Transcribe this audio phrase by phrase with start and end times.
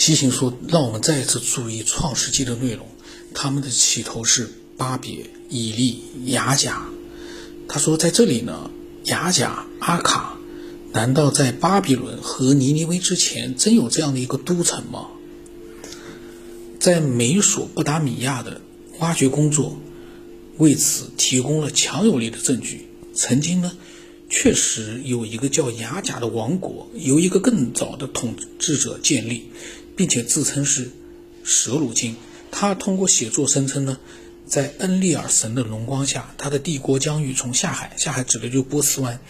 [0.00, 2.86] 西行说：“让我们再一次注意《创世纪》的内容，
[3.34, 6.88] 他们的起头是巴别、以利、雅甲。
[7.68, 8.70] 他说，在这里呢，
[9.04, 10.38] 雅甲、阿卡，
[10.94, 15.08] 难道在巴比伦和尼尼微之前，真有这样的一个都城吗？
[16.78, 18.62] 在美索不达米亚的
[19.00, 19.78] 挖掘工作
[20.56, 22.86] 为此提供了强有力的证据。
[23.12, 23.70] 曾经呢。”
[24.32, 29.50] 确实有一个叫雅甲的王国，由一个更早的统治者建立，
[29.96, 30.90] 并且自称是
[31.44, 32.16] 蛇鲁金。
[32.50, 33.98] 他通过写作声称呢，
[34.46, 39.20] 在恩利尔神的荣光下，他的帝国疆域从下海，下海指的就波斯湾，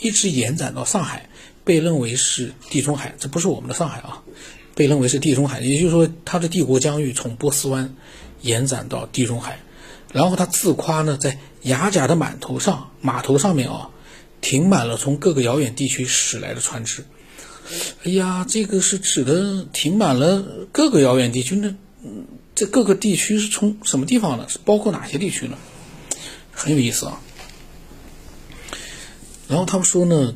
[0.00, 1.28] 一直延展到上海，
[1.64, 3.14] 被认为是地中海。
[3.18, 4.22] 这不是我们的上海啊，
[4.74, 5.60] 被认为是地中海。
[5.60, 7.94] 也就是说，他的帝国疆域从波斯湾
[8.40, 9.60] 延展到地中海。
[10.12, 13.90] 然后他自夸呢，在雅甲的码头上，码头上面啊。
[14.40, 17.06] 停满了从各个遥远地区驶来的船只。
[18.04, 21.56] 哎呀，这个是指的停满了各个遥远地区。
[21.56, 21.74] 那
[22.54, 24.46] 这各个地区是从什么地方呢？
[24.48, 25.56] 是包括哪些地区呢？
[26.52, 27.20] 很有意思啊。
[29.48, 30.34] 然后他们说呢，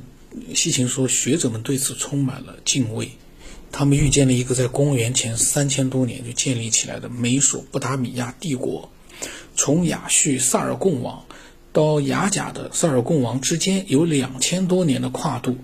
[0.54, 3.10] 西秦说，学者们对此充满了敬畏。
[3.70, 8.90] 他们遇见了一个在公元前三千多年就建立起来的美索不达米亚帝国，
[9.54, 11.24] 从亚叙萨尔贡王。
[11.70, 15.58] 到雅甲的萨尔贡王之间有两千多年的跨度。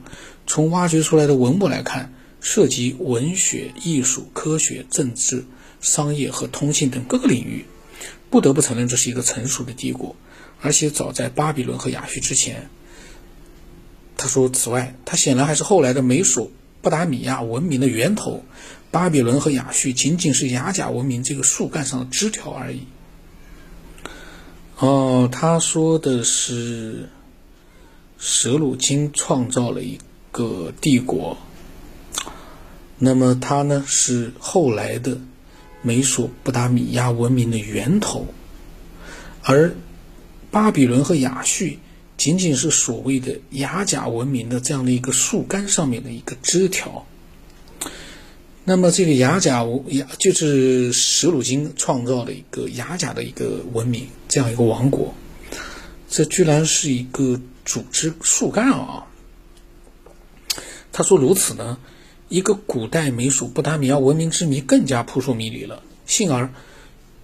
[0.46, 5.44] 从挖掘出来的文物来看，涉及文学、艺术、科学、政治、
[5.80, 7.64] 商业和通信等各个领域。
[8.30, 10.16] 不得不承认，这是一个成熟的帝国，
[10.60, 12.68] 而且早在巴比伦和亚述之前。
[14.16, 16.50] 他说：“此外，它显然还是后来的美索
[16.82, 18.44] 不达米亚文明的源头。
[18.90, 22.86] 巴比伦和亚述仅仅是雅甲文明这个树干上的枝条而已。”
[24.78, 27.08] 哦，他说的是
[28.18, 29.98] 舍鲁金创造了一
[30.34, 31.38] 个帝国，
[32.98, 35.20] 那么他呢是后来的
[35.80, 38.27] 美索不达米亚文明的源头，
[39.42, 39.77] 而
[40.50, 41.67] 巴比伦和亚述
[42.17, 47.06] 仅仅是所谓的雅甲文明的这样的一个树干上面的一个枝条。
[48.64, 55.14] 那么这个雅甲雅就是舍鲁金创造的一个雅甲的一个文明，这样一个王国，
[56.08, 59.06] 这居然是一个组织树干啊！
[60.96, 61.78] 他说如此呢，
[62.28, 65.82] 一个古代美索不达米亚文明之谜更加扑朔迷离了。
[66.06, 66.55] 幸而，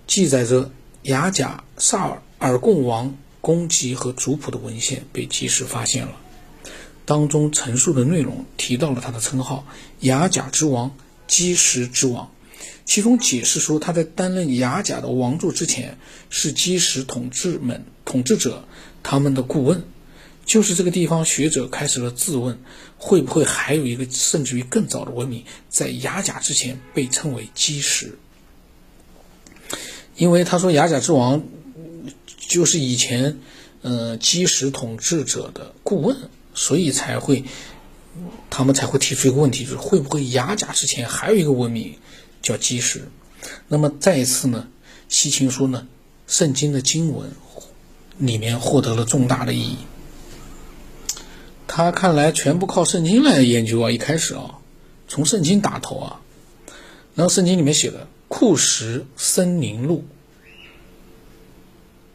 [0.08, 0.72] 记载着
[1.04, 6.16] 雅甲萨尔尔贡王功绩和族谱的文献被及时发现了，
[7.04, 9.64] 当中陈述的内容提到了他的称号——
[10.00, 10.91] 雅甲之王。
[11.28, 12.32] 基石之王，
[12.84, 15.97] 其中解释说，他在担任雅甲的王座之前，
[16.28, 18.64] 是基石统治们统治者
[19.04, 19.84] 他们的顾问。
[20.50, 22.59] 就是这个地方，学者开始了自问：
[22.99, 28.19] 会不会还有一个甚至于更早的文明，在雅甲之前被称为基石？
[30.16, 31.44] 因为他说雅甲之王
[32.37, 33.39] 就是以前
[33.83, 36.16] 呃基石统治者的顾问，
[36.53, 37.44] 所以才会。
[38.50, 41.94] 他们才会提出一个问题，就是会不会雅甲之前还有一个文明
[42.43, 43.09] 叫基石？
[43.69, 44.66] 那么再一次呢，
[45.09, 45.87] 西秦说呢，
[46.27, 47.31] 圣经的经文
[48.19, 49.77] 里面获得了重大的意义。
[51.72, 54.58] 他看来全部靠圣经来研究啊，一开始啊，
[55.06, 56.20] 从圣经打头啊，
[57.14, 60.04] 然后圣经里面写的库什森林路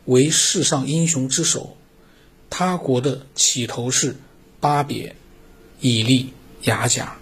[0.04, 1.78] 为世上英雄之首，
[2.50, 4.18] 他国的起头是
[4.60, 5.16] 巴别。
[5.80, 6.34] 以利
[6.64, 7.18] 雅甲，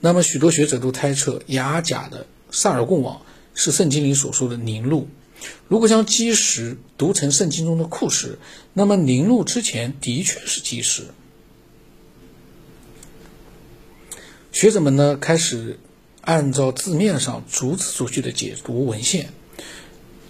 [0.00, 3.20] 那么许多学者都猜测雅甲的萨尔贡王
[3.54, 5.08] 是圣经里所说的宁禄。
[5.68, 8.38] 如果将基石读成圣经中的库什，
[8.72, 11.04] 那么宁禄之前的确是基石。
[14.60, 15.78] 学者们呢开始
[16.20, 19.30] 按照字面上逐字逐句的解读文献，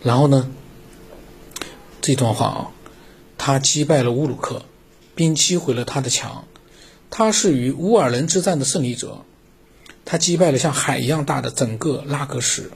[0.05, 0.49] 然后呢
[2.01, 2.71] 这段话啊，
[3.39, 4.65] 他击败了乌鲁克，
[5.17, 6.45] 并击毁了他的墙。
[7.11, 9.25] 他是与乌尔人之战的胜利者，
[10.05, 12.71] 他击败了像海一样大的整个拉格什。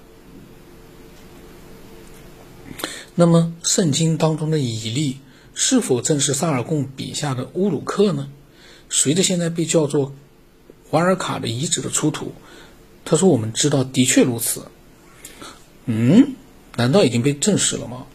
[3.15, 5.21] 那么，圣经当中的以利
[5.55, 8.29] 是否正是萨尔贡笔下的乌鲁克呢？
[8.91, 10.17] 随着现在被叫做
[10.95, 12.33] 瓦尔卡的遗址的出土，
[13.05, 14.69] 他说：“我们知道，的确如此。”
[15.87, 16.35] 嗯，
[16.77, 18.07] 难道已经被证实了吗？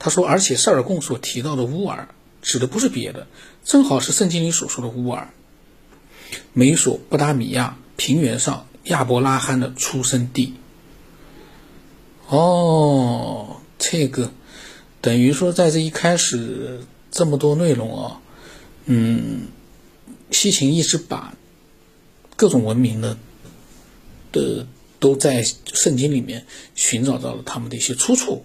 [0.00, 2.08] 他说：“而且塞尔贡所提到的乌尔。”
[2.42, 3.26] 指的不是别的，
[3.64, 5.30] 正好是圣经里所说的乌尔，
[6.52, 10.54] 美索不达米亚平原上亚伯拉罕的出生地。
[12.28, 14.30] 哦，这个
[15.00, 18.20] 等于说在这一开始这么多内容啊，
[18.84, 19.48] 嗯，
[20.30, 21.36] 西秦一直把
[22.36, 23.16] 各种文明的
[24.32, 24.66] 的
[24.98, 28.44] 都在圣经里面寻找到了他们的一些出处、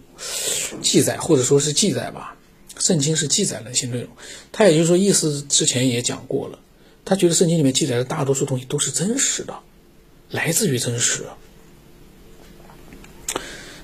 [0.81, 2.37] 记载，或者说是记载吧。
[2.79, 4.09] 圣经是记载了一些内容，
[4.51, 6.57] 他也就是说，意思之前也讲过了。
[7.05, 9.59] 他觉得圣经里面记载的大多数东西都是真实的，
[10.29, 11.25] 来自于真实。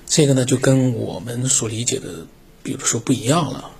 [0.06, 2.26] 这个呢，就跟我们所理解的，
[2.62, 3.70] 比如说不一样了。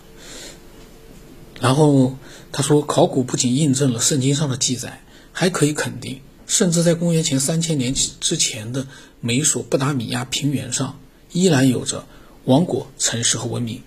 [1.60, 2.16] 然后
[2.52, 5.02] 他说，考古不仅印证了圣经上的记载，
[5.32, 8.86] 还可以肯定，甚至在公元前三千年之前的
[9.20, 11.00] 美索不达米亚平原上，
[11.32, 12.06] 依然有着
[12.44, 13.82] 王国、城市和文明。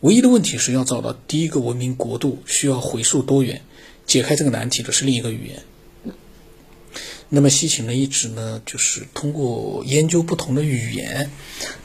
[0.00, 3.62] 唯一的问题是要找到第一个文明国度，需要回溯多远？
[4.06, 5.62] 解开这个难题的是另一个语言。
[7.28, 11.30] 那么西秦呢，一直呢，就是通过研究不同的语言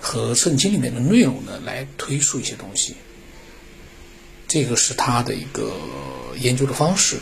[0.02, 2.96] 和圣经里面的内容呢，来推述一些东西。
[4.48, 5.74] 这个是他的一个
[6.40, 7.18] 研究的方式。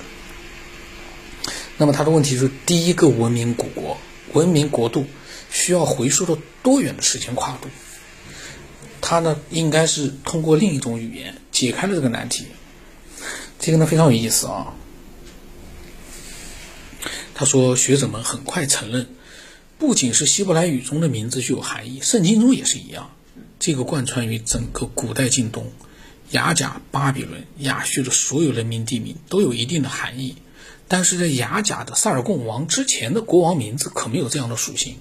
[1.78, 3.98] 那么他的问题是：第一个文明古国、
[4.34, 5.06] 文明国度
[5.52, 7.68] 需要回溯到多远的时间跨度？
[9.02, 12.46] 他呢，应该是通过另一种语言解开了这个难题。
[13.60, 14.74] 这个呢，非常有意思啊。
[17.34, 19.10] 他说：“学者们很快承认，
[19.78, 23.12] 不仅是希伯来语中的名字具有含义，圣经中也是一样。
[23.60, 25.72] 这个贯穿于整个古代近东，
[26.32, 30.36] 雅甲、巴比伦、亚述的所有人民地名都有一定的含义。
[30.88, 34.98] 但是在雅甲的萨尔贡王之前的国王名字可没有这样的属性。”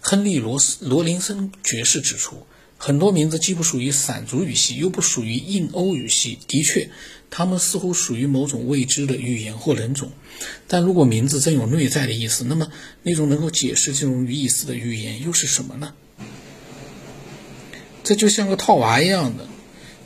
[0.00, 2.46] 亨利·罗斯罗林森爵士指出，
[2.78, 6.38] 很多名字既不属于散族语系，又不属于印欧语系。
[6.46, 6.90] 的确。
[7.28, 10.12] 他们似乎属于某种未知的语言或人种，
[10.68, 12.68] 但如果名字真有内在的意思，那么
[13.02, 15.92] 那种能够解释这种意思的语言又是什么呢？
[18.04, 19.48] 这就像个套娃一样的，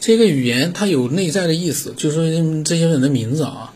[0.01, 3.75] 这个语言它有内在的意思，就是说这些人的名字啊。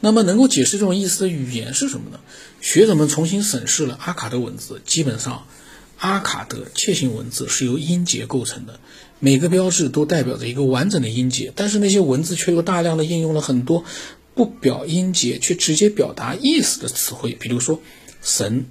[0.00, 2.20] 那么能够解释这种意思的语言是什么呢？
[2.60, 5.46] 学者们重新审视了阿卡德文字，基本上，
[5.96, 8.78] 阿卡德楔形文字是由音节构成的。
[9.18, 13.84] 每个标志都代表着一个完整的音节，但是那些文字却又大量的应用了很多
[14.34, 17.80] 不表音节却直接表达意思的词汇，比如说
[18.22, 18.66] 神、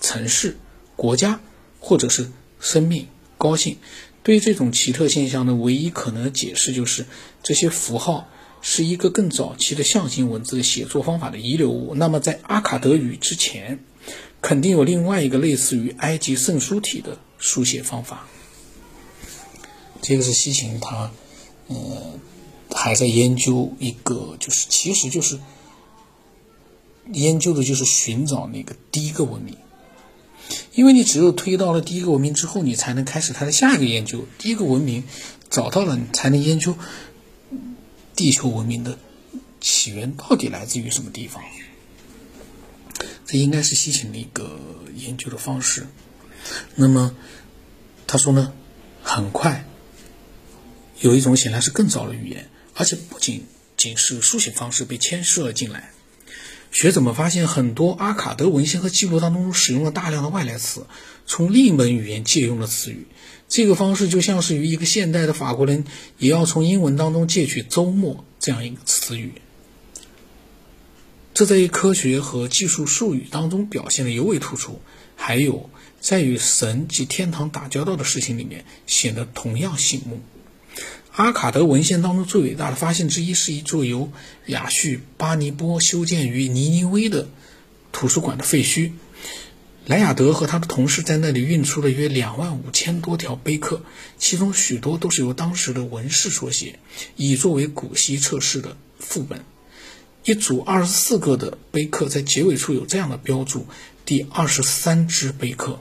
[0.00, 0.56] 城市、
[0.94, 1.40] 国家，
[1.80, 3.08] 或者是生命、
[3.38, 3.78] 高兴。
[4.26, 7.06] 对于这种奇特现象的唯一可能解释就是，
[7.44, 8.28] 这些符号
[8.60, 11.94] 是一个更早期的象形文字的写作方法的遗留物。
[11.94, 13.84] 那么，在阿卡德语之前，
[14.42, 18.26] 肯定有另外一个类似于埃及圣书体的书写方法。
[20.02, 21.12] 这个是西秦，他，
[21.68, 22.18] 呃，
[22.72, 25.38] 还在研究一个，就是其实就是
[27.12, 29.56] 研究的就是寻找那个第一个文明，
[30.76, 34.26] 因为你只有推到了第一个文明之后，你才能开始他的下一个研究。
[34.38, 35.04] 第一个文明
[35.48, 36.76] 找到了，你才能研究
[38.14, 38.98] 地球文明的
[39.58, 41.42] 起源到底来自于什么地方。
[43.24, 44.60] 这应该是西秦的一个
[44.94, 45.86] 研究的方式。
[46.74, 47.16] 那么
[48.06, 48.52] 他说呢，
[49.02, 49.66] 很快。
[51.00, 53.46] 有一种显然是更早的语言，而且不仅
[53.78, 55.90] 仅是书写方式被牵涉进来。
[56.76, 60.86] 学者们发现，很多阿卡德文献和记录当中使用了大量的外来词，
[61.24, 63.06] 从另一门语言借用了词语。
[63.48, 65.86] 这个方式就像是与一个现代的法国人
[66.18, 69.32] 也要从英文当中借取“周末”这样一个词语。
[71.32, 74.82] 这在科学和技术术语当中表现的尤为突出，
[75.16, 75.70] 还有
[76.02, 80.20] 在与神及天堂打交道的事情里面显得同样醒目。
[81.16, 84.12] 阿卡德文献当中最伟大的发现之一，是一座由
[84.48, 87.26] 亚叙巴尼波修建于尼尼微的
[87.90, 88.92] 图书馆的废墟。
[89.86, 93.80] 莱亚德和他的同事在那里运出了约两万五千多条碑刻，
[94.18, 96.78] 其中许多都是由当时的文士所写，
[97.16, 99.42] 以作为古希测试的副本。
[100.24, 103.66] 一组二十四个的碑刻在结尾处有这样的标注：
[104.04, 105.80] 第二十三支碑刻。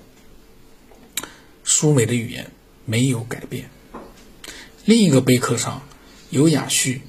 [1.65, 2.51] 苏美的语言
[2.85, 3.69] 没有改变。
[4.85, 5.81] 另一个碑刻上
[6.29, 7.01] 有亚叙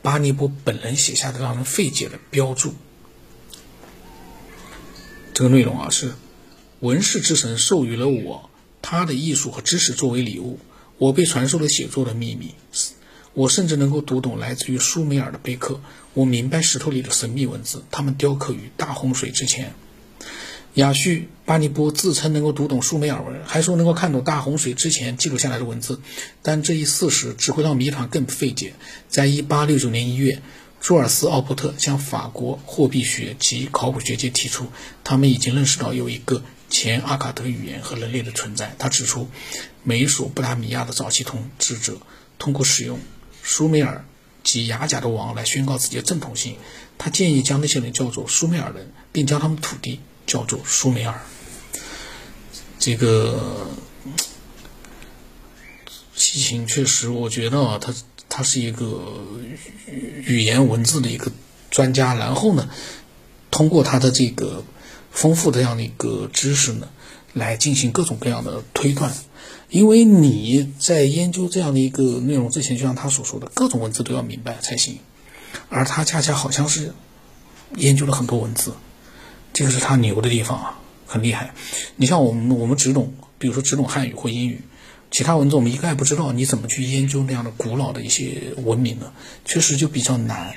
[0.00, 2.72] 巴尼波本人写下的让人费解的标注。
[5.34, 6.14] 这个内容啊是：
[6.78, 8.48] 文士之神授予了我
[8.80, 10.60] 他的艺术和知识作为礼物，
[10.98, 12.54] 我被传授了写作的秘密。
[13.34, 15.80] 我甚至能够读懂来自于苏美尔的碑刻，
[16.14, 19.74] 我明白石头里的神秘文字，他们雕刻于大洪水之前。
[20.76, 26.02] 亚叙巴尼波自称能够读懂苏美尔文，还说能够看懂大洪水之前记录下来的文字，
[26.42, 28.74] 但这一事实只会让谜团更费解。
[29.08, 30.42] 在1869年1月，
[30.78, 34.66] 朱尔斯·奥伯特向法国货币学及考古学界提出，
[35.02, 38.76] 他们已经认识到有一个前阿卡德语言和人类的存在。
[38.78, 39.30] 他指出，
[39.82, 41.96] 美索不达米亚的早期统治者
[42.38, 42.98] 通过使用
[43.42, 44.04] 苏美尔
[44.44, 46.56] 及雅甲的王来宣告自己的正统性。
[46.98, 50.00] 他建议将那些人叫做苏美尔人，并将他们土地。
[50.26, 51.20] 叫做苏美尔。
[52.78, 53.66] 这个
[56.14, 57.94] 西秦确实，我觉得啊，他
[58.28, 59.24] 他是一个
[60.24, 61.32] 语言文字的一个
[61.70, 62.14] 专家。
[62.14, 62.68] 然后呢，
[63.50, 64.64] 通过他的这个
[65.10, 66.88] 丰富的这样的一个知识呢，
[67.32, 69.14] 来进行各种各样的推断。
[69.68, 74.98] 因为你在研究这样的一个内容之前，就像他所说的，各种文字都要明白才行。
[75.68, 76.94] 而他恰恰好像是
[77.74, 78.74] 研究了很多文字，
[79.56, 81.54] 这个是他牛的地方啊，很厉害。
[81.96, 84.60] 你像我们，我们只懂，比如说只懂汉语或英语，
[85.10, 89.10] 其他文字我们一概不知道，你怎么去研究那样的古老的一些文明呢？
[89.46, 90.54] 确实就比较难。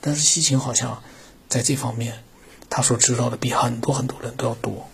[0.00, 1.00] 但是西秦好像
[1.48, 2.24] 在这方面，
[2.68, 4.89] 他所知道的比很多很多人都要多。